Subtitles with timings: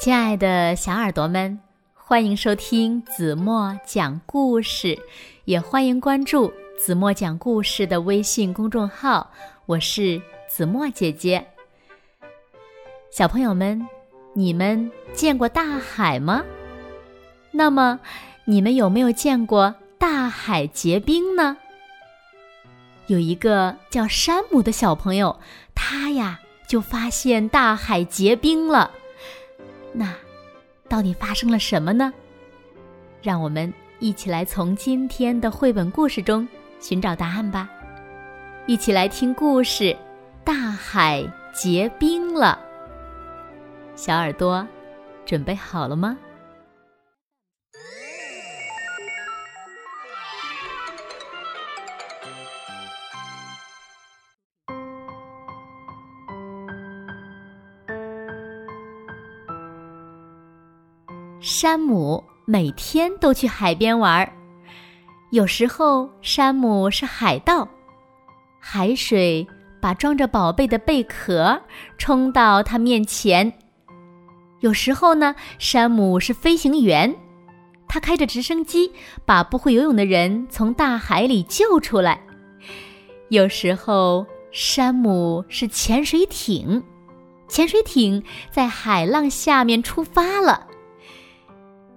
[0.00, 1.58] 亲爱的小耳朵们，
[1.92, 4.96] 欢迎收听子墨讲故事，
[5.44, 9.28] 也欢迎关注子墨讲故事的微信公众号。
[9.66, 11.44] 我是子墨姐姐。
[13.10, 13.84] 小朋友们，
[14.34, 16.44] 你们见过大海吗？
[17.50, 17.98] 那么，
[18.44, 21.56] 你们有没有见过大海结冰呢？
[23.08, 25.40] 有一个叫山姆的小朋友，
[25.74, 26.38] 他呀
[26.68, 28.92] 就发现大海结冰了。
[29.98, 30.14] 那，
[30.88, 32.12] 到底发生了什么呢？
[33.20, 36.46] 让我们一起来从今天的绘本故事中
[36.78, 37.68] 寻找答案吧。
[38.68, 39.84] 一起来听故事
[40.44, 42.56] 《大海结冰了》。
[44.00, 44.64] 小耳朵，
[45.26, 46.16] 准备好了吗？
[61.60, 64.32] 山姆每天都去海边玩儿，
[65.30, 67.66] 有时候山姆是海盗，
[68.60, 69.44] 海水
[69.80, 71.60] 把装着宝贝的贝壳
[71.98, 73.50] 冲到他面前；
[74.60, 77.12] 有时候呢，山姆是飞行员，
[77.88, 78.92] 他开着直升机
[79.26, 82.20] 把不会游泳的人从大海里救出来；
[83.30, 86.80] 有时候山姆是潜水艇，
[87.48, 90.67] 潜水艇在海浪下面出发了。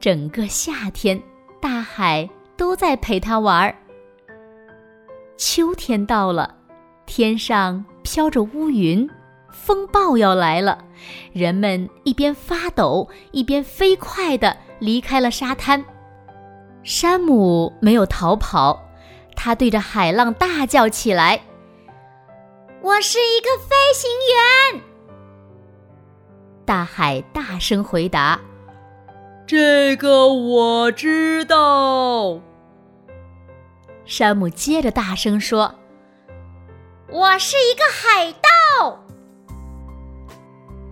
[0.00, 1.20] 整个夏天，
[1.60, 3.74] 大海都在陪他玩儿。
[5.36, 6.54] 秋天到了，
[7.04, 9.08] 天上飘着乌云，
[9.50, 10.78] 风暴要来了。
[11.32, 15.84] 人们一边发抖，一边飞快地离开了沙滩。
[16.84, 18.80] 山姆没有逃跑，
[19.34, 21.40] 他对着海浪大叫起来
[22.82, 24.08] ：“我是一个飞行
[24.72, 24.82] 员！”
[26.64, 28.40] 大海大声回答。
[29.48, 32.38] 这个我知道。
[34.04, 35.74] 山姆接着大声说
[37.08, 39.06] ：“我是一个海盗！”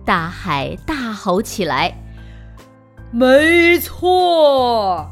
[0.03, 1.95] 大海大吼起来
[3.13, 5.07] ：“没错！”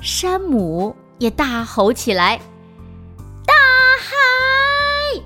[0.00, 2.38] 山姆也大吼起来
[3.44, 3.54] ：“大
[3.98, 5.20] 海！”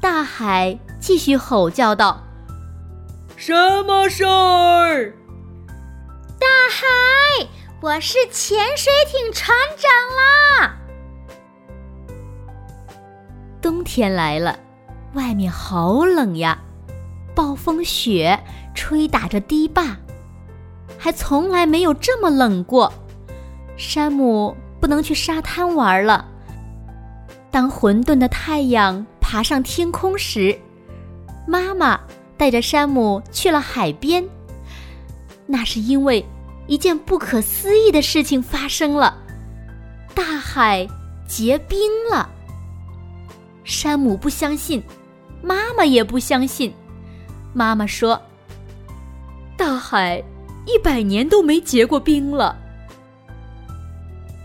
[0.00, 2.27] 大海继续吼叫道。
[3.40, 3.54] 什
[3.84, 5.12] 么事儿？
[6.40, 7.46] 大海，
[7.80, 10.76] 我是潜水艇船长啦！
[13.62, 14.58] 冬天来了，
[15.14, 16.58] 外面好冷呀，
[17.32, 18.36] 暴风雪
[18.74, 19.96] 吹打着堤坝，
[20.98, 22.92] 还从来没有这么冷过。
[23.76, 26.26] 山姆不能去沙滩玩了。
[27.52, 30.58] 当混沌的太阳爬上天空时，
[31.46, 32.00] 妈妈。
[32.38, 34.24] 带着山姆去了海边，
[35.46, 36.24] 那是因为
[36.68, 39.18] 一件不可思议的事情发生了：
[40.14, 40.88] 大海
[41.26, 41.78] 结冰
[42.10, 42.30] 了。
[43.64, 44.82] 山姆不相信，
[45.42, 46.72] 妈妈也不相信。
[47.52, 48.20] 妈妈说
[49.58, 50.22] ：“大海
[50.64, 52.56] 一百年都没结过冰了。”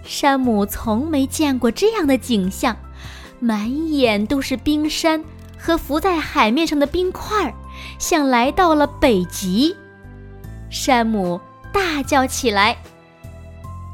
[0.03, 2.75] 山姆从没见过这样的景象，
[3.39, 5.23] 满眼都是冰山
[5.57, 7.53] 和浮在海面上的冰块儿。
[7.99, 9.75] 像来到了北极，
[10.69, 11.39] 山姆
[11.71, 12.73] 大叫起来：“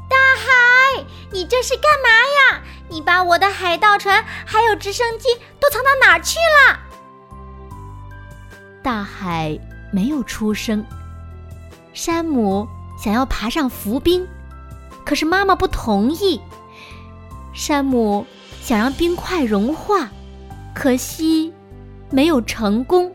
[0.08, 2.62] 大海，你这是干嘛呀？
[2.88, 5.28] 你把我的海盗船还有直升机
[5.60, 6.80] 都藏到哪儿去了？”
[8.82, 9.58] 大海
[9.92, 10.84] 没有出声。
[11.92, 12.66] 山姆
[12.98, 14.26] 想要爬上浮冰，
[15.04, 16.40] 可是妈妈不同意。
[17.52, 18.26] 山姆
[18.62, 20.08] 想让冰块融化，
[20.74, 21.52] 可惜
[22.10, 23.14] 没有成功。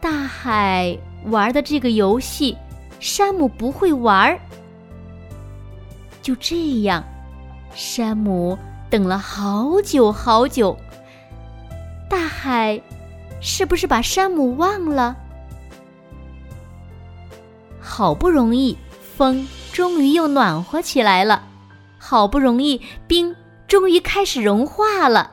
[0.00, 0.96] 大海
[1.26, 2.56] 玩的这个游戏，
[3.00, 4.38] 山姆不会玩。
[6.22, 7.04] 就这样，
[7.74, 8.58] 山姆
[8.88, 10.76] 等了好久好久。
[12.08, 12.80] 大海
[13.40, 15.14] 是不是把山姆忘了？
[17.78, 18.76] 好不容易，
[19.16, 21.42] 风终于又暖和起来了。
[21.98, 23.34] 好不容易，冰
[23.68, 25.30] 终于开始融化了。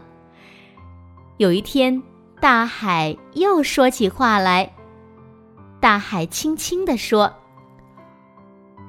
[1.38, 2.04] 有一天。
[2.40, 4.74] 大海又说起话来。
[5.80, 7.34] 大海轻轻地说：“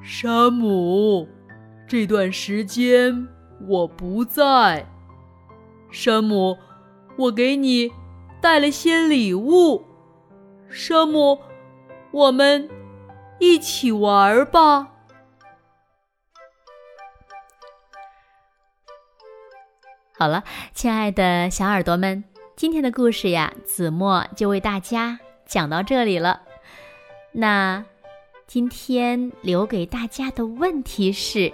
[0.03, 1.27] 山姆，
[1.87, 3.27] 这段时间
[3.67, 4.85] 我不在。
[5.91, 6.57] 山姆，
[7.17, 7.91] 我给你
[8.39, 9.83] 带了些礼物。
[10.69, 11.39] 山姆，
[12.11, 12.69] 我们
[13.39, 14.89] 一起玩吧。”
[20.17, 20.43] 好了，
[20.73, 22.23] 亲爱的小耳朵们。
[22.59, 26.41] 今天的故事呀，子墨就为大家讲到这里了。
[27.31, 27.85] 那
[28.47, 31.53] 今天留给大家的问题是：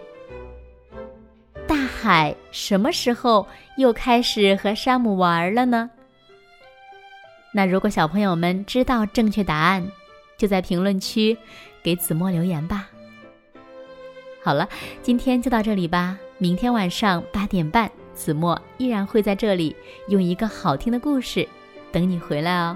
[1.67, 3.47] 大海什么时候
[3.77, 5.91] 又开始和山姆玩了呢？
[7.53, 9.87] 那如果小朋友们知道正确答案，
[10.39, 11.37] 就在评论区
[11.83, 12.89] 给子墨留言吧。
[14.43, 14.67] 好了，
[15.03, 16.17] 今天就到这里吧。
[16.39, 19.75] 明天晚上八点半，子墨依然会在这里
[20.07, 21.47] 用一个好听的故事
[21.91, 22.75] 等你回来哦。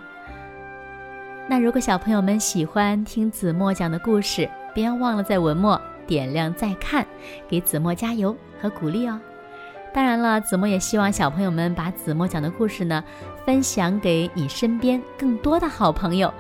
[1.48, 7.04] 那如果小朋友们喜欢听子墨讲的故事，别忘了在文末点亮再看，
[7.48, 9.20] 给子墨加油和鼓励哦。
[9.92, 13.04] 当然了，子墨也希望小朋友们把子墨讲的故事呢
[13.44, 16.32] 分享给你身边更多的好朋友，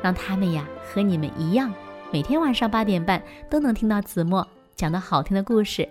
[0.00, 1.72] 让他们呀和你们一样，
[2.12, 3.20] 每天晚上八点半
[3.50, 4.46] 都能听到子墨。
[4.76, 5.88] 讲的好听的故事，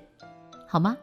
[0.66, 0.96] 好吗？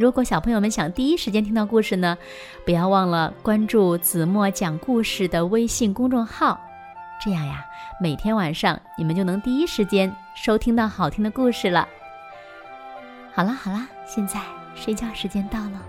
[0.00, 2.16] 如果小朋友们想第一时间听到故事呢，
[2.64, 6.58] 不要忘了关注子墨讲故事的微信公众号，
[7.22, 7.62] 这样呀，
[8.00, 11.86] 每天晚上你们就能第一时间收听到好听的故事了。
[13.34, 14.40] 好啦好啦，现在
[14.74, 15.82] 睡觉时间到了，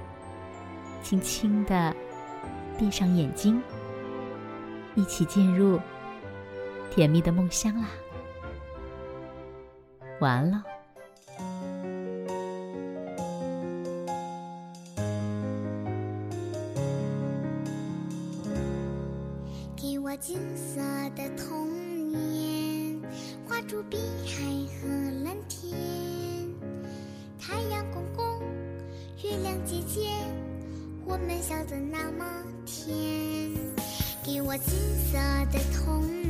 [1.02, 1.96] 轻轻的
[2.78, 3.64] 闭上眼睛，
[4.96, 5.80] 一起进入
[6.94, 7.88] 甜蜜的梦乡啦。
[10.20, 10.62] 晚安了。
[23.72, 24.44] 住碧海
[24.82, 24.90] 和
[25.24, 25.72] 蓝天，
[27.40, 28.42] 太阳公公，
[29.24, 30.10] 月亮姐姐，
[31.06, 32.26] 我们笑得那么
[32.66, 32.92] 甜。
[34.26, 34.78] 给我金
[35.10, 35.18] 色
[35.54, 36.21] 的童年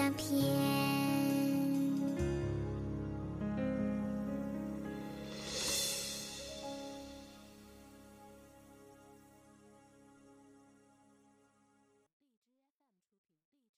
[0.00, 0.79] 相片。